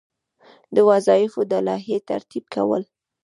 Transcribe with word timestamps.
د 0.75 0.77
وظایفو 0.89 1.41
د 1.51 1.53
لایحې 1.67 1.97
ترتیب 2.09 2.43
کول. 2.53 2.83